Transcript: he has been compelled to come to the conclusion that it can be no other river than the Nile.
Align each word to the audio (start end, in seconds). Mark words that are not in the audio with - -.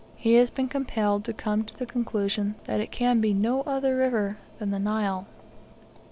he 0.15 0.33
has 0.33 0.49
been 0.49 0.67
compelled 0.67 1.23
to 1.23 1.31
come 1.31 1.63
to 1.63 1.77
the 1.77 1.85
conclusion 1.85 2.55
that 2.63 2.81
it 2.81 2.89
can 2.91 3.21
be 3.21 3.35
no 3.35 3.61
other 3.67 3.95
river 3.95 4.39
than 4.57 4.71
the 4.71 4.79
Nile. 4.79 5.27